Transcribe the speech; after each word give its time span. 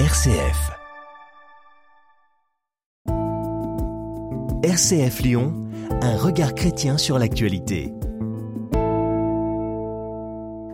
RCF. 0.00 0.72
RCF 4.64 5.20
Lyon, 5.20 5.70
un 6.02 6.16
regard 6.16 6.56
chrétien 6.56 6.98
sur 6.98 7.16
l'actualité. 7.16 7.92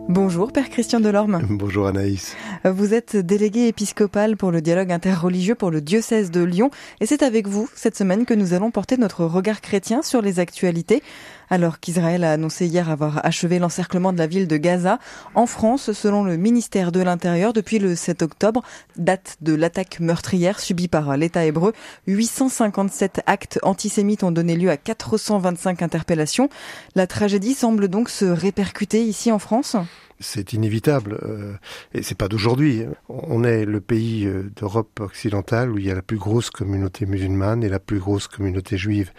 Bonjour 0.09 0.51
Père 0.51 0.69
Christian 0.71 0.99
Delorme. 0.99 1.39
Bonjour 1.51 1.85
Anaïs. 1.85 2.35
Vous 2.65 2.95
êtes 2.95 3.15
délégué 3.15 3.67
épiscopal 3.67 4.37
pour 4.37 4.49
le 4.49 4.59
dialogue 4.59 4.91
interreligieux 4.91 5.55
pour 5.55 5.69
le 5.69 5.81
diocèse 5.81 6.31
de 6.31 6.41
Lyon 6.41 6.71
et 6.99 7.05
c'est 7.05 7.21
avec 7.21 7.47
vous 7.47 7.69
cette 7.75 7.95
semaine 7.95 8.25
que 8.25 8.33
nous 8.33 8.53
allons 8.53 8.71
porter 8.71 8.97
notre 8.97 9.23
regard 9.23 9.61
chrétien 9.61 10.01
sur 10.01 10.23
les 10.23 10.39
actualités. 10.39 11.03
Alors 11.51 11.81
qu'Israël 11.81 12.23
a 12.23 12.31
annoncé 12.31 12.65
hier 12.65 12.89
avoir 12.89 13.25
achevé 13.25 13.59
l'encerclement 13.59 14.13
de 14.13 14.17
la 14.17 14.25
ville 14.25 14.47
de 14.47 14.55
Gaza, 14.55 14.99
en 15.35 15.45
France, 15.45 15.91
selon 15.91 16.23
le 16.23 16.37
ministère 16.37 16.93
de 16.93 17.01
l'Intérieur, 17.01 17.51
depuis 17.51 17.77
le 17.77 17.93
7 17.93 18.21
octobre, 18.21 18.63
date 18.95 19.35
de 19.41 19.53
l'attaque 19.53 19.99
meurtrière 19.99 20.61
subie 20.61 20.87
par 20.87 21.17
l'État 21.17 21.43
hébreu, 21.43 21.73
857 22.07 23.23
actes 23.25 23.59
antisémites 23.63 24.23
ont 24.23 24.31
donné 24.31 24.55
lieu 24.55 24.69
à 24.69 24.77
425 24.77 25.81
interpellations. 25.81 26.47
La 26.95 27.05
tragédie 27.05 27.53
semble 27.53 27.89
donc 27.89 28.07
se 28.07 28.23
répercuter 28.23 29.03
ici 29.03 29.29
en 29.29 29.39
France 29.39 29.75
c'est 30.21 30.53
inévitable 30.53 31.17
euh, 31.23 31.53
et 31.93 32.03
c'est 32.03 32.17
pas 32.17 32.27
d'aujourd'hui. 32.27 32.85
On 33.09 33.43
est 33.43 33.65
le 33.65 33.81
pays 33.81 34.25
euh, 34.25 34.49
d'Europe 34.55 34.99
occidentale 34.99 35.71
où 35.71 35.77
il 35.77 35.85
y 35.85 35.91
a 35.91 35.95
la 35.95 36.01
plus 36.01 36.17
grosse 36.17 36.49
communauté 36.49 37.05
musulmane 37.05 37.63
et 37.63 37.69
la 37.69 37.79
plus 37.79 37.99
grosse 37.99 38.27
communauté 38.27 38.77
juive. 38.77 39.11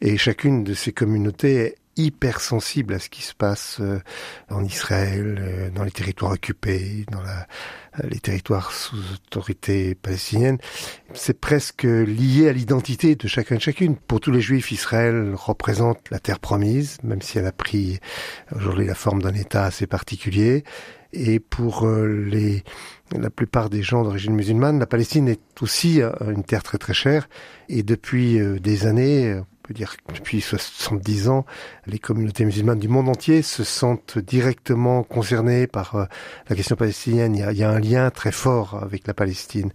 Et 0.00 0.16
chacune 0.16 0.64
de 0.64 0.74
ces 0.74 0.92
communautés 0.92 1.76
hypersensible 1.96 2.94
à 2.94 2.98
ce 2.98 3.08
qui 3.08 3.22
se 3.22 3.34
passe 3.34 3.78
euh, 3.80 4.00
en 4.50 4.64
Israël, 4.64 5.38
euh, 5.40 5.70
dans 5.70 5.84
les 5.84 5.90
territoires 5.90 6.32
occupés, 6.32 7.04
dans 7.10 7.20
la, 7.20 7.46
euh, 8.00 8.08
les 8.08 8.18
territoires 8.18 8.72
sous 8.72 8.96
autorité 9.14 9.94
palestinienne. 9.94 10.58
C'est 11.12 11.38
presque 11.38 11.84
lié 11.84 12.48
à 12.48 12.52
l'identité 12.52 13.14
de 13.14 13.28
chacun 13.28 13.56
et 13.56 13.60
chacune. 13.60 13.96
Pour 13.96 14.20
tous 14.20 14.30
les 14.30 14.40
juifs, 14.40 14.72
Israël 14.72 15.34
représente 15.34 16.10
la 16.10 16.18
terre 16.18 16.38
promise, 16.38 16.98
même 17.02 17.20
si 17.20 17.38
elle 17.38 17.46
a 17.46 17.52
pris 17.52 17.98
aujourd'hui 18.54 18.86
la 18.86 18.94
forme 18.94 19.20
d'un 19.20 19.34
État 19.34 19.64
assez 19.64 19.86
particulier. 19.86 20.64
Et 21.12 21.40
pour 21.40 21.86
les, 21.86 22.64
la 23.14 23.28
plupart 23.28 23.68
des 23.68 23.82
gens 23.82 24.02
d'origine 24.02 24.34
musulmane, 24.34 24.78
la 24.78 24.86
Palestine 24.86 25.28
est 25.28 25.42
aussi 25.60 26.00
une 26.00 26.42
terre 26.42 26.62
très 26.62 26.78
très 26.78 26.94
chère. 26.94 27.28
Et 27.68 27.82
depuis 27.82 28.40
des 28.60 28.86
années, 28.86 29.42
peut 29.72 29.78
dire 29.78 29.96
depuis 30.14 30.40
70 30.40 31.28
ans, 31.28 31.46
les 31.86 31.98
communautés 31.98 32.44
musulmanes 32.44 32.78
du 32.78 32.88
monde 32.88 33.08
entier 33.08 33.42
se 33.42 33.64
sentent 33.64 34.18
directement 34.18 35.02
concernées 35.02 35.66
par 35.66 35.96
euh, 35.96 36.04
la 36.48 36.56
question 36.56 36.76
palestinienne. 36.76 37.34
Il 37.34 37.40
y, 37.40 37.42
a, 37.42 37.52
il 37.52 37.58
y, 37.58 37.64
a, 37.64 37.70
un 37.70 37.80
lien 37.80 38.10
très 38.10 38.32
fort 38.32 38.78
avec 38.82 39.06
la 39.06 39.14
Palestine. 39.14 39.70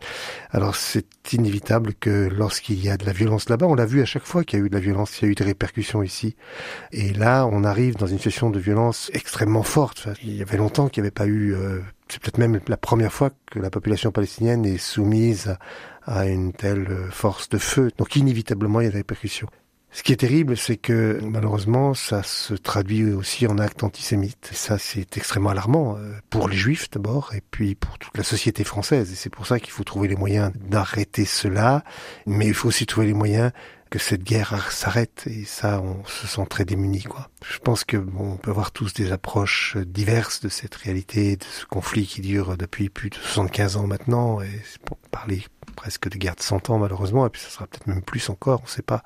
Alors 0.51 0.75
c'est 0.75 1.33
inévitable 1.33 1.93
que 1.95 2.29
lorsqu'il 2.29 2.83
y 2.83 2.89
a 2.89 2.97
de 2.97 3.05
la 3.05 3.11
violence 3.11 3.49
là-bas, 3.49 3.65
on 3.65 3.75
l'a 3.75 3.85
vu 3.85 4.01
à 4.01 4.05
chaque 4.05 4.25
fois 4.25 4.43
qu'il 4.43 4.59
y 4.59 4.61
a 4.61 4.65
eu 4.65 4.69
de 4.69 4.75
la 4.75 4.81
violence, 4.81 5.19
il 5.19 5.25
y 5.25 5.27
a 5.27 5.31
eu 5.31 5.35
des 5.35 5.43
répercussions 5.43 6.03
ici. 6.03 6.35
Et 6.91 7.13
là, 7.13 7.47
on 7.51 7.63
arrive 7.63 7.95
dans 7.95 8.07
une 8.07 8.17
situation 8.17 8.49
de 8.49 8.59
violence 8.59 9.09
extrêmement 9.13 9.63
forte. 9.63 10.09
il 10.23 10.35
y 10.35 10.41
avait 10.41 10.57
longtemps 10.57 10.89
qu'il 10.89 11.01
n'y 11.01 11.07
avait 11.07 11.11
pas 11.11 11.27
eu... 11.27 11.53
Euh, 11.53 11.79
c'est 12.09 12.21
peut-être 12.21 12.37
même 12.37 12.61
la 12.67 12.77
première 12.77 13.11
fois 13.11 13.31
que 13.51 13.59
la 13.59 13.69
population 13.69 14.11
palestinienne 14.11 14.65
est 14.65 14.77
soumise 14.77 15.49
à, 16.05 16.19
à 16.19 16.25
une 16.25 16.53
telle 16.53 16.87
euh, 16.89 17.11
force 17.11 17.49
de 17.49 17.57
feu. 17.57 17.91
Donc 17.97 18.15
inévitablement, 18.15 18.79
il 18.79 18.85
y 18.85 18.87
a 18.87 18.91
des 18.91 18.97
répercussions. 18.97 19.49
Ce 19.91 20.03
qui 20.03 20.11
est 20.11 20.17
terrible, 20.17 20.57
c'est 20.57 20.77
que 20.77 21.19
malheureusement, 21.23 21.93
ça 21.93 22.21
se 22.21 22.53
traduit 22.53 23.11
aussi 23.13 23.47
en 23.47 23.57
actes 23.57 23.83
antisémites. 23.83 24.49
Et 24.51 24.55
ça, 24.55 24.77
c'est 24.77 25.17
extrêmement 25.17 25.49
alarmant 25.49 25.97
euh, 25.97 26.13
pour 26.29 26.49
les 26.49 26.57
juifs 26.57 26.89
d'abord, 26.91 27.33
et 27.33 27.41
puis 27.51 27.73
pour 27.73 27.97
toute 27.97 28.15
la 28.17 28.23
société 28.23 28.63
française. 28.63 29.11
Et 29.11 29.15
c'est 29.15 29.29
pour 29.29 29.47
ça 29.47 29.59
qu'il 29.59 29.71
faut 29.71 29.83
trouver 29.83 30.07
les 30.07 30.15
moyens 30.15 30.51
d'arrêter 30.55 31.25
cela, 31.25 31.83
mais 32.25 32.47
il 32.47 32.53
faut 32.53 32.67
aussi 32.67 32.85
trouver 32.85 33.07
les 33.07 33.13
moyens 33.13 33.51
que 33.89 33.99
cette 33.99 34.23
guerre 34.23 34.71
s'arrête 34.71 35.23
et 35.27 35.45
ça 35.45 35.81
on 35.81 36.03
se 36.05 36.27
sent 36.27 36.45
très 36.49 36.65
démuni 36.65 37.03
quoi. 37.03 37.29
Je 37.49 37.57
pense 37.59 37.83
que 37.83 37.97
bon, 37.97 38.33
on 38.33 38.37
peut 38.37 38.51
avoir 38.51 38.71
tous 38.71 38.93
des 38.93 39.11
approches 39.11 39.77
diverses 39.77 40.41
de 40.41 40.49
cette 40.49 40.75
réalité, 40.75 41.37
de 41.37 41.43
ce 41.43 41.65
conflit 41.65 42.05
qui 42.05 42.21
dure 42.21 42.57
depuis 42.57 42.89
plus 42.89 43.09
de 43.09 43.15
75 43.15 43.77
ans 43.77 43.87
maintenant 43.87 44.41
et 44.41 44.61
pour 44.85 44.97
parler 45.09 45.43
presque 45.75 46.09
de 46.09 46.17
guerre 46.17 46.35
de 46.35 46.41
100 46.41 46.69
ans 46.69 46.79
malheureusement 46.79 47.25
et 47.25 47.29
puis 47.29 47.41
ça 47.41 47.49
sera 47.49 47.67
peut-être 47.67 47.87
même 47.87 48.01
plus 48.01 48.29
encore, 48.29 48.61
on 48.63 48.67
sait 48.67 48.81
pas 48.81 49.03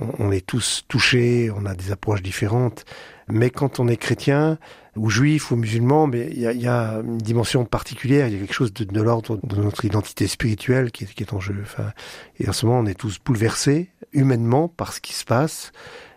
on, 0.00 0.30
est 0.30 0.46
tous 0.46 0.84
touchés, 0.88 1.50
on 1.54 1.66
a 1.66 1.74
des 1.74 1.92
approches 1.92 2.22
différentes. 2.22 2.84
Mais 3.28 3.50
quand 3.50 3.78
on 3.78 3.88
est 3.88 3.96
chrétien, 3.96 4.58
ou 4.96 5.10
juif, 5.10 5.50
ou 5.50 5.56
musulman, 5.56 6.06
mais 6.06 6.28
il 6.32 6.40
y 6.40 6.66
a, 6.66 7.00
une 7.04 7.18
dimension 7.18 7.64
particulière, 7.64 8.26
il 8.26 8.34
y 8.34 8.36
a 8.36 8.38
quelque 8.40 8.54
chose 8.54 8.72
de, 8.72 9.00
l'ordre 9.00 9.38
de 9.42 9.56
notre 9.56 9.84
identité 9.84 10.26
spirituelle 10.26 10.90
qui 10.90 11.04
est, 11.04 11.14
qui 11.14 11.22
est 11.22 11.32
en 11.32 11.40
jeu. 11.40 11.56
Enfin, 11.62 11.92
et 12.38 12.48
en 12.48 12.52
ce 12.52 12.66
moment, 12.66 12.80
on 12.80 12.86
est 12.86 12.98
tous 12.98 13.18
bouleversés, 13.24 13.90
humainement, 14.12 14.68
par 14.68 14.92
ce 14.92 15.00
qui 15.00 15.12
se 15.12 15.24
passe 15.24 15.72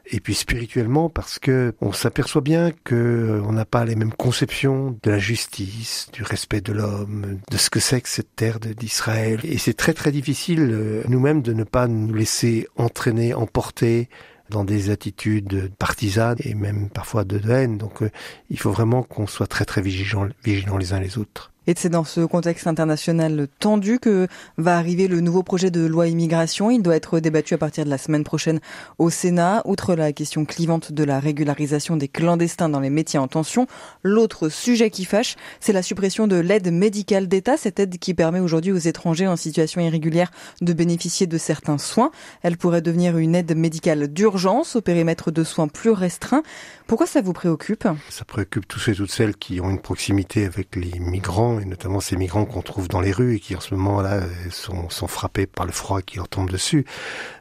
et 0.06 0.20
puis 0.20 0.34
spirituellement 0.34 1.10
parce 1.10 1.40
que 1.40 1.74
on 1.82 1.92
s'aperçoit 1.94 2.42
bien 2.42 2.72
que 2.84 2.96
euh, 2.96 3.42
on 3.46 3.54
n'a 3.54 3.66
pas 3.66 3.86
les 3.86 3.96
mêmes 3.96 4.14
conceptions 4.14 4.98
de 5.04 5.12
la 5.12 5.20
justice, 5.20 6.08
du 6.14 6.24
respect 6.24 6.62
de 6.62 6.74
l'homme, 6.74 7.40
de 7.50 7.58
ce 7.58 7.70
que 7.70 7.80
c'est 7.80 8.02
que 8.02 8.10
cette 8.10 8.36
terre 8.36 8.60
d'Israël. 8.60 9.40
Et 9.44 9.58
c'est 9.58 9.74
très 9.74 9.94
très 9.94 10.12
difficile 10.12 10.70
euh, 10.72 11.04
nous-mêmes 11.08 11.42
de 11.42 11.54
ne 11.54 11.64
pas 11.64 11.88
nous 11.88 12.14
laisser 12.14 12.68
entraîner, 12.78 13.34
emporter 13.34 14.10
dans 14.50 14.64
des 14.66 14.90
attitudes 14.90 15.72
partisanes 15.80 16.38
et 16.44 16.54
même 16.54 16.90
parfois 16.90 17.24
de 17.24 17.40
haine. 17.50 17.78
Donc 17.78 18.04
euh, 18.04 18.12
il 18.50 18.60
faut 18.60 18.72
vraiment 18.72 19.04
qu'on 19.04 19.28
soit 19.28 19.48
très 19.48 19.66
très 19.66 19.82
vigilants, 19.82 20.28
vigilants 20.44 20.78
les 20.78 20.94
uns 20.94 21.00
les 21.00 21.18
autres. 21.18 21.51
Et 21.68 21.76
c'est 21.78 21.90
dans 21.90 22.04
ce 22.04 22.22
contexte 22.22 22.66
international 22.66 23.48
tendu 23.60 24.00
que 24.00 24.28
va 24.58 24.78
arriver 24.78 25.08
le 25.08 25.22
nouveau 25.22 25.44
projet 25.44 25.70
de 25.70 25.86
loi 25.86 26.08
immigration. 26.08 26.72
Il 26.72 26.82
doit 26.82 26.96
être 26.96 27.20
débattu 27.20 27.54
à 27.54 27.60
partir 27.60 27.86
de 27.86 27.90
la 27.92 28.00
semaine 28.00 28.24
prochaine 28.24 28.60
au 28.98 29.12
Sénat. 29.12 29.62
Outre 29.66 29.94
la 29.94 30.12
question 30.12 30.44
clivante 30.46 30.92
de 30.92 31.04
la 31.04 31.20
régularisation 31.20 31.98
des 31.98 32.08
clandestins 32.08 32.68
dans 32.68 32.80
les 32.80 32.90
métiers 32.90 33.20
en 33.20 33.28
tension, 33.28 33.68
l'autre 34.02 34.50
sujet 34.50 34.90
qui 34.90 35.06
fâche, 35.06 35.36
c'est 35.60 35.72
la 35.72 35.84
suppression 35.84 36.26
de 36.26 36.36
l'aide 36.36 36.72
médicale 36.74 37.28
d'État, 37.28 37.58
cette 37.58 37.80
aide 37.80 38.00
qui 38.00 38.16
permet 38.16 38.40
aujourd'hui 38.40 38.72
aux 38.72 38.78
étrangers 38.78 39.28
en 39.28 39.36
situation 39.36 39.82
irrégulière 39.82 40.32
de 40.62 40.74
bénéficier 40.74 41.28
de 41.28 41.38
certains 41.38 41.78
soins. 41.78 42.10
Elle 42.42 42.58
pourrait 42.58 42.82
devenir 42.82 43.20
une 43.20 43.36
aide 43.36 43.56
médicale 43.56 44.08
d'urgence 44.08 44.76
au 44.76 44.82
périmètre 44.82 45.30
de 45.30 45.44
soins 45.44 45.68
plus 45.68 45.92
restreint. 45.92 46.42
Pourquoi 46.88 47.06
ça 47.06 47.22
vous 47.22 47.34
préoccupe? 47.34 47.88
Ça 48.10 48.26
préoccupe 48.26 48.68
tous 48.68 48.88
et 48.88 48.96
toutes 48.96 49.12
celles 49.12 49.36
qui 49.36 49.62
ont 49.62 49.70
une 49.70 49.80
proximité 49.80 50.44
avec 50.46 50.76
les 50.76 51.00
migrants 51.00 51.51
et 51.60 51.66
notamment 51.66 52.00
ces 52.00 52.16
migrants 52.16 52.46
qu'on 52.46 52.62
trouve 52.62 52.88
dans 52.88 53.02
les 53.02 53.12
rues 53.12 53.36
et 53.36 53.40
qui 53.40 53.56
en 53.56 53.60
ce 53.60 53.74
moment-là 53.76 54.22
sont, 54.50 54.90
sont 54.90 55.08
frappés 55.08 55.46
par 55.46 55.66
le 55.66 55.72
froid 55.72 56.02
qui 56.02 56.18
leur 56.18 56.28
tombe 56.28 56.50
dessus. 56.50 56.86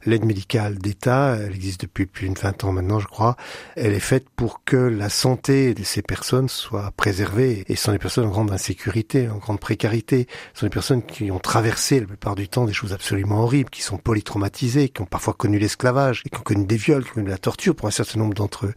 L'aide 0.06 0.25
médicale 0.25 0.78
d'État, 0.78 1.37
elle 1.37 1.54
existe 1.54 1.82
depuis 1.82 2.06
plus 2.06 2.28
de 2.28 2.38
20 2.38 2.65
ans 2.65 2.72
maintenant, 2.72 2.99
je 2.99 3.06
crois. 3.06 3.37
Elle 3.76 3.93
est 3.93 4.00
faite 4.00 4.28
pour 4.34 4.65
que 4.65 4.76
la 4.76 5.09
santé 5.09 5.75
de 5.75 5.84
ces 5.84 6.03
personnes 6.03 6.49
soit 6.49 6.91
préservée. 6.97 7.65
Et 7.69 7.76
ce 7.76 7.84
sont 7.84 7.93
des 7.93 7.99
personnes 7.99 8.26
en 8.26 8.31
grande 8.31 8.50
insécurité, 8.50 9.28
en 9.28 9.37
grande 9.37 9.60
précarité. 9.60 10.26
Ce 10.54 10.60
sont 10.60 10.66
des 10.66 10.70
personnes 10.70 11.03
qui 11.03 11.31
ont 11.31 11.38
traversé 11.38 12.00
la 12.00 12.06
plupart 12.06 12.34
du 12.34 12.49
temps 12.49 12.65
des 12.65 12.72
choses 12.72 12.93
absolument 12.93 13.43
horribles, 13.43 13.70
qui 13.70 13.82
sont 13.82 13.99
polytraumatisées, 13.99 14.88
qui 14.88 15.03
ont 15.03 15.06
parfois 15.06 15.34
connu 15.34 15.59
l'esclavage, 15.59 16.22
et 16.26 16.31
qui 16.31 16.38
ont 16.38 16.43
connu 16.43 16.65
des 16.65 16.76
viols, 16.76 17.04
qui 17.04 17.10
ont 17.10 17.15
connu 17.15 17.31
la 17.31 17.38
torture 17.38 17.75
pour 17.75 17.88
un 17.88 17.93
certain 17.93 18.19
nombre 18.19 18.34
d'entre 18.34 18.66
eux. 18.66 18.75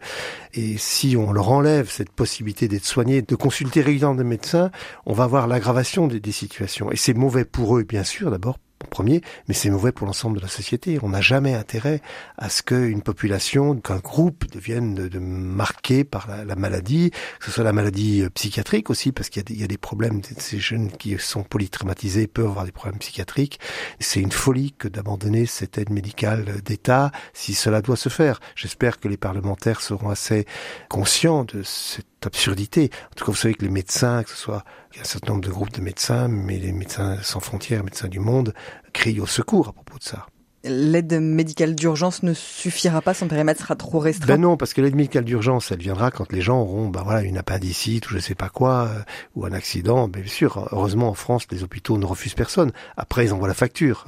Et 0.54 0.76
si 0.78 1.16
on 1.16 1.32
leur 1.32 1.50
enlève 1.50 1.90
cette 1.90 2.10
possibilité 2.10 2.68
d'être 2.68 2.84
soignés, 2.84 3.22
de 3.22 3.34
consulter 3.34 3.80
régulièrement 3.80 4.14
des 4.14 4.24
médecins, 4.24 4.70
on 5.06 5.12
va 5.12 5.23
avoir 5.24 5.46
l'aggravation 5.46 6.06
des, 6.06 6.20
des 6.20 6.32
situations. 6.32 6.90
Et 6.90 6.96
c'est 6.96 7.14
mauvais 7.14 7.44
pour 7.44 7.76
eux, 7.76 7.82
bien 7.82 8.04
sûr, 8.04 8.30
d'abord 8.30 8.58
en 8.82 8.86
premier, 8.86 9.22
mais 9.48 9.54
c'est 9.54 9.70
mauvais 9.70 9.92
pour 9.92 10.06
l'ensemble 10.06 10.36
de 10.36 10.42
la 10.42 10.48
société. 10.48 10.98
On 11.02 11.08
n'a 11.08 11.20
jamais 11.20 11.54
intérêt 11.54 12.00
à 12.36 12.48
ce 12.48 12.62
qu'une 12.62 13.02
population, 13.02 13.76
qu'un 13.76 13.98
groupe 13.98 14.44
devienne 14.50 14.94
de, 14.94 15.08
de 15.08 15.18
marqué 15.18 16.04
par 16.04 16.28
la, 16.28 16.44
la, 16.44 16.56
maladie, 16.56 17.10
que 17.38 17.46
ce 17.46 17.50
soit 17.50 17.64
la 17.64 17.72
maladie 17.72 18.22
euh, 18.22 18.30
psychiatrique 18.30 18.90
aussi, 18.90 19.12
parce 19.12 19.30
qu'il 19.30 19.42
y, 19.50 19.60
y, 19.60 19.64
a 19.64 19.68
des 19.68 19.78
problèmes, 19.78 20.20
ces 20.38 20.58
jeunes 20.58 20.90
qui 20.90 21.16
sont 21.18 21.42
polytraumatisés 21.42 22.26
peuvent 22.26 22.46
avoir 22.46 22.64
des 22.64 22.72
problèmes 22.72 22.98
psychiatriques. 22.98 23.58
C'est 24.00 24.20
une 24.20 24.32
folie 24.32 24.72
que 24.76 24.88
d'abandonner 24.88 25.46
cette 25.46 25.78
aide 25.78 25.90
médicale 25.90 26.60
d'État 26.64 27.10
si 27.32 27.54
cela 27.54 27.80
doit 27.80 27.96
se 27.96 28.08
faire. 28.08 28.40
J'espère 28.54 29.00
que 29.00 29.08
les 29.08 29.16
parlementaires 29.16 29.80
seront 29.80 30.10
assez 30.10 30.46
conscients 30.88 31.44
de 31.44 31.62
cette 31.62 32.06
absurdité. 32.26 32.90
En 33.12 33.14
tout 33.16 33.24
cas, 33.24 33.32
vous 33.32 33.38
savez 33.38 33.54
que 33.54 33.64
les 33.64 33.70
médecins, 33.70 34.22
que 34.22 34.30
ce 34.30 34.36
soit 34.36 34.64
un 35.00 35.04
certain 35.04 35.32
nombre 35.32 35.44
de 35.44 35.50
groupes 35.50 35.72
de 35.72 35.80
médecins, 35.80 36.28
mais 36.28 36.58
les 36.58 36.72
médecins 36.72 37.18
sans 37.22 37.40
frontières, 37.40 37.84
médecins 37.84 38.08
du 38.08 38.20
monde, 38.20 38.54
crient 38.92 39.20
au 39.20 39.26
secours 39.26 39.68
à 39.68 39.72
propos 39.72 39.98
de 39.98 40.04
ça. 40.04 40.26
L'aide 40.64 41.20
médicale 41.20 41.74
d'urgence 41.74 42.22
ne 42.22 42.32
suffira 42.32 43.02
pas, 43.02 43.14
son 43.14 43.28
périmètre 43.28 43.60
sera 43.60 43.76
trop 43.76 43.98
restreint. 43.98 44.26
Ben 44.26 44.40
non, 44.40 44.56
parce 44.56 44.72
que 44.72 44.80
l'aide 44.80 44.94
médicale 44.94 45.24
d'urgence, 45.24 45.70
elle 45.70 45.78
viendra 45.78 46.10
quand 46.10 46.32
les 46.32 46.40
gens 46.40 46.60
auront, 46.60 46.88
ben 46.88 47.02
voilà, 47.02 47.22
une 47.22 47.38
appendicite 47.38 48.10
ou 48.10 48.14
je 48.14 48.18
sais 48.18 48.34
pas 48.34 48.48
quoi, 48.48 48.88
euh, 48.88 49.00
ou 49.34 49.44
un 49.44 49.52
accident. 49.52 50.08
Bien 50.08 50.26
sûr, 50.26 50.68
heureusement 50.72 51.08
en 51.10 51.14
France, 51.14 51.46
les 51.50 51.62
hôpitaux 51.62 51.98
ne 51.98 52.06
refusent 52.06 52.34
personne. 52.34 52.72
Après, 52.96 53.26
ils 53.26 53.32
envoient 53.32 53.48
la 53.48 53.54
facture. 53.54 54.06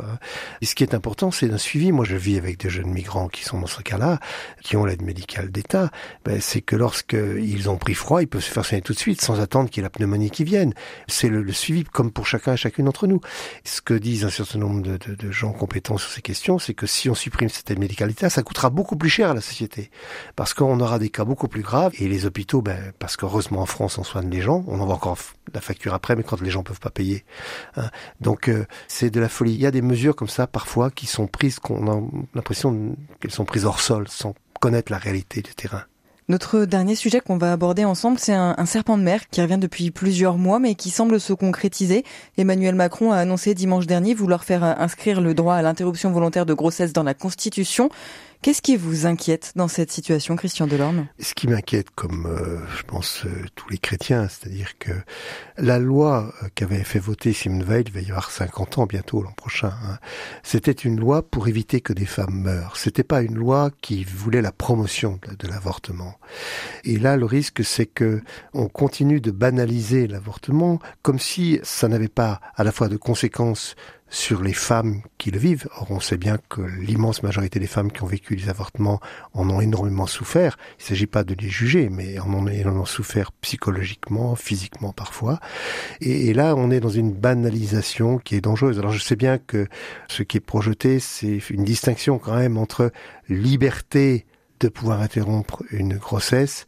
Et 0.60 0.66
ce 0.66 0.74
qui 0.74 0.82
est 0.82 0.94
important, 0.94 1.30
c'est 1.30 1.50
un 1.50 1.58
suivi. 1.58 1.92
Moi, 1.92 2.04
je 2.04 2.16
vis 2.16 2.38
avec 2.38 2.58
des 2.58 2.70
jeunes 2.70 2.90
migrants 2.90 3.28
qui 3.28 3.44
sont 3.44 3.60
dans 3.60 3.66
ce 3.66 3.82
cas-là, 3.82 4.18
qui 4.62 4.76
ont 4.76 4.84
l'aide 4.84 5.02
médicale 5.02 5.50
d'État. 5.50 5.90
Ben, 6.24 6.40
c'est 6.40 6.62
que 6.62 6.76
lorsqu'ils 6.76 7.68
ont 7.68 7.76
pris 7.76 7.94
froid, 7.94 8.22
ils 8.22 8.28
peuvent 8.28 8.42
se 8.42 8.50
faire 8.50 8.64
soigner 8.64 8.82
tout 8.82 8.94
de 8.94 8.98
suite, 8.98 9.20
sans 9.20 9.40
attendre 9.40 9.68
qu'il 9.68 9.78
y 9.78 9.80
ait 9.80 9.88
la 9.88 9.90
pneumonie 9.90 10.30
qui 10.30 10.44
vienne. 10.44 10.72
C'est 11.06 11.28
le, 11.28 11.52
suivi, 11.52 11.84
comme 11.84 12.10
pour 12.10 12.26
chacun 12.26 12.54
et 12.54 12.56
chacune 12.56 12.86
d'entre 12.86 13.06
nous. 13.06 13.20
Ce 13.64 13.80
que 13.80 13.94
disent 13.94 14.24
un 14.24 14.30
certain 14.30 14.58
nombre 14.58 14.82
de 14.82 15.30
gens 15.30 15.52
compétents 15.52 15.98
sur 15.98 16.10
ces 16.10 16.22
questions, 16.22 16.45
c'est 16.58 16.74
que 16.74 16.86
si 16.86 17.10
on 17.10 17.14
supprime 17.14 17.48
cette 17.48 17.70
aide 17.70 17.78
ça 18.28 18.42
coûtera 18.42 18.70
beaucoup 18.70 18.96
plus 18.96 19.08
cher 19.08 19.30
à 19.30 19.34
la 19.34 19.40
société. 19.40 19.90
Parce 20.36 20.54
qu'on 20.54 20.80
aura 20.80 20.98
des 20.98 21.10
cas 21.10 21.24
beaucoup 21.24 21.48
plus 21.48 21.62
graves. 21.62 21.92
Et 21.98 22.08
les 22.08 22.26
hôpitaux, 22.26 22.62
ben, 22.62 22.92
parce 22.98 23.16
qu'heureusement 23.16 23.60
en 23.62 23.66
France, 23.66 23.98
on 23.98 24.04
soigne 24.04 24.30
les 24.30 24.40
gens. 24.40 24.64
On 24.66 24.80
envoie 24.80 24.94
encore 24.94 25.18
la 25.52 25.60
facture 25.60 25.94
après, 25.94 26.16
mais 26.16 26.22
quand 26.22 26.40
les 26.40 26.50
gens 26.50 26.62
peuvent 26.62 26.80
pas 26.80 26.90
payer. 26.90 27.24
Hein. 27.76 27.90
Donc, 28.20 28.48
euh, 28.48 28.66
c'est 28.88 29.10
de 29.10 29.20
la 29.20 29.28
folie. 29.28 29.54
Il 29.54 29.60
y 29.60 29.66
a 29.66 29.70
des 29.70 29.82
mesures 29.82 30.16
comme 30.16 30.28
ça, 30.28 30.46
parfois, 30.46 30.90
qui 30.90 31.06
sont 31.06 31.26
prises, 31.26 31.58
qu'on 31.58 31.90
a 31.90 32.00
l'impression 32.34 32.96
qu'elles 33.20 33.30
sont 33.30 33.44
prises 33.44 33.64
hors 33.64 33.80
sol, 33.80 34.06
sans 34.08 34.34
connaître 34.60 34.92
la 34.92 34.98
réalité 34.98 35.42
du 35.42 35.54
terrain. 35.54 35.84
Notre 36.28 36.64
dernier 36.64 36.96
sujet 36.96 37.20
qu'on 37.20 37.38
va 37.38 37.52
aborder 37.52 37.84
ensemble, 37.84 38.18
c'est 38.18 38.34
un, 38.34 38.66
serpent 38.66 38.98
de 38.98 39.02
mer 39.04 39.28
qui 39.28 39.40
revient 39.40 39.58
depuis 39.58 39.92
plusieurs 39.92 40.38
mois, 40.38 40.58
mais 40.58 40.74
qui 40.74 40.90
semble 40.90 41.20
se 41.20 41.32
concrétiser. 41.32 42.04
Emmanuel 42.36 42.74
Macron 42.74 43.12
a 43.12 43.18
annoncé 43.18 43.54
dimanche 43.54 43.86
dernier 43.86 44.12
vouloir 44.12 44.42
faire 44.42 44.64
inscrire 44.64 45.20
le 45.20 45.34
droit 45.34 45.54
à 45.54 45.62
l'interruption 45.62 46.10
volontaire 46.10 46.44
de 46.44 46.52
grossesse 46.52 46.92
dans 46.92 47.04
la 47.04 47.14
Constitution. 47.14 47.90
Qu'est-ce 48.42 48.62
qui 48.62 48.76
vous 48.76 49.06
inquiète 49.06 49.52
dans 49.56 49.66
cette 49.66 49.90
situation, 49.90 50.36
Christian 50.36 50.66
Delorme? 50.66 51.08
Ce 51.18 51.34
qui 51.34 51.48
m'inquiète, 51.48 51.90
comme 51.94 52.26
euh, 52.26 52.58
je 52.76 52.82
pense 52.84 53.24
euh, 53.24 53.30
tous 53.54 53.68
les 53.70 53.78
chrétiens, 53.78 54.28
c'est-à-dire 54.28 54.78
que 54.78 54.92
la 55.58 55.78
loi 55.78 56.32
euh, 56.42 56.48
qu'avait 56.54 56.84
fait 56.84 56.98
voter 56.98 57.32
Simone 57.32 57.64
Veil, 57.64 57.84
il 57.86 57.92
va 57.92 58.00
y 58.00 58.10
avoir 58.10 58.30
50 58.30 58.78
ans 58.78 58.86
bientôt 58.86 59.22
l'an 59.22 59.32
prochain, 59.32 59.72
hein, 59.84 59.98
c'était 60.42 60.70
une 60.70 61.00
loi 61.00 61.22
pour 61.22 61.48
éviter 61.48 61.80
que 61.80 61.92
des 61.92 62.06
femmes 62.06 62.42
meurent. 62.42 62.76
C'était 62.76 63.02
pas 63.02 63.22
une 63.22 63.34
loi 63.34 63.70
qui 63.80 64.04
voulait 64.04 64.42
la 64.42 64.52
promotion 64.52 65.18
de, 65.28 65.34
de 65.34 65.48
l'avortement. 65.48 66.14
Et 66.84 66.98
là, 66.98 67.16
le 67.16 67.26
risque, 67.26 67.64
c'est 67.64 67.86
que 67.86 68.22
on 68.52 68.68
continue 68.68 69.20
de 69.20 69.30
banaliser 69.30 70.06
l'avortement 70.06 70.78
comme 71.02 71.18
si 71.18 71.58
ça 71.62 71.88
n'avait 71.88 72.08
pas 72.08 72.40
à 72.54 72.64
la 72.64 72.72
fois 72.72 72.88
de 72.88 72.96
conséquences 72.96 73.74
sur 74.08 74.42
les 74.42 74.52
femmes 74.52 75.02
qui 75.18 75.30
le 75.30 75.38
vivent. 75.38 75.68
Or, 75.76 75.90
on 75.90 76.00
sait 76.00 76.16
bien 76.16 76.38
que 76.48 76.60
l'immense 76.60 77.22
majorité 77.22 77.58
des 77.58 77.66
femmes 77.66 77.90
qui 77.90 78.02
ont 78.02 78.06
vécu 78.06 78.34
les 78.36 78.48
avortements 78.48 79.00
en 79.34 79.50
ont 79.50 79.60
énormément 79.60 80.06
souffert. 80.06 80.56
Il 80.78 80.82
ne 80.82 80.88
s'agit 80.88 81.06
pas 81.06 81.24
de 81.24 81.34
les 81.34 81.48
juger, 81.48 81.88
mais 81.90 82.18
en 82.18 82.32
ont 82.32 82.84
souffert 82.84 83.32
psychologiquement, 83.32 84.36
physiquement 84.36 84.92
parfois. 84.92 85.40
Et, 86.00 86.32
là, 86.34 86.54
on 86.56 86.70
est 86.70 86.80
dans 86.80 86.88
une 86.88 87.12
banalisation 87.12 88.18
qui 88.18 88.36
est 88.36 88.40
dangereuse. 88.40 88.78
Alors, 88.78 88.92
je 88.92 89.02
sais 89.02 89.16
bien 89.16 89.38
que 89.38 89.66
ce 90.08 90.22
qui 90.22 90.36
est 90.36 90.40
projeté, 90.40 91.00
c'est 91.00 91.50
une 91.50 91.64
distinction 91.64 92.18
quand 92.18 92.36
même 92.36 92.56
entre 92.56 92.92
liberté 93.28 94.26
de 94.60 94.68
pouvoir 94.68 95.00
interrompre 95.00 95.62
une 95.70 95.96
grossesse 95.96 96.66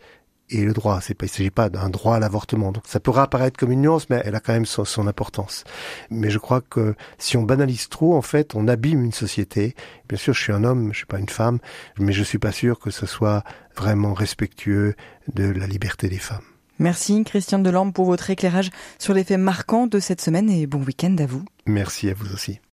et 0.50 0.64
le 0.64 0.72
droit. 0.72 1.00
C'est 1.00 1.14
pas, 1.14 1.26
il 1.26 1.28
s'agit 1.28 1.50
pas 1.50 1.68
d'un 1.68 1.88
droit 1.90 2.16
à 2.16 2.20
l'avortement. 2.20 2.72
Donc 2.72 2.84
ça 2.86 3.00
pourrait 3.00 3.22
apparaître 3.22 3.58
comme 3.58 3.72
une 3.72 3.82
nuance, 3.82 4.08
mais 4.10 4.22
elle 4.24 4.34
a 4.34 4.40
quand 4.40 4.52
même 4.52 4.66
son, 4.66 4.84
son, 4.84 5.06
importance. 5.06 5.64
Mais 6.10 6.30
je 6.30 6.38
crois 6.38 6.60
que 6.60 6.94
si 7.18 7.36
on 7.36 7.42
banalise 7.42 7.88
trop, 7.88 8.16
en 8.16 8.22
fait, 8.22 8.54
on 8.54 8.68
abîme 8.68 9.04
une 9.04 9.12
société. 9.12 9.74
Bien 10.08 10.18
sûr, 10.18 10.34
je 10.34 10.40
suis 10.40 10.52
un 10.52 10.64
homme, 10.64 10.92
je 10.92 10.98
suis 10.98 11.06
pas 11.06 11.18
une 11.18 11.28
femme, 11.28 11.58
mais 11.98 12.12
je 12.12 12.22
suis 12.22 12.38
pas 12.38 12.52
sûr 12.52 12.78
que 12.78 12.90
ce 12.90 13.06
soit 13.06 13.44
vraiment 13.76 14.14
respectueux 14.14 14.94
de 15.32 15.44
la 15.44 15.66
liberté 15.66 16.08
des 16.08 16.18
femmes. 16.18 16.42
Merci 16.78 17.24
Christian 17.24 17.58
Delorme 17.58 17.92
pour 17.92 18.04
votre 18.04 18.30
éclairage 18.30 18.70
sur 18.98 19.12
les 19.12 19.24
faits 19.24 19.40
marquants 19.40 19.86
de 19.86 19.98
cette 19.98 20.20
semaine 20.20 20.48
et 20.48 20.66
bon 20.66 20.82
week-end 20.84 21.16
à 21.18 21.26
vous. 21.26 21.44
Merci 21.66 22.08
à 22.08 22.14
vous 22.14 22.32
aussi. 22.32 22.60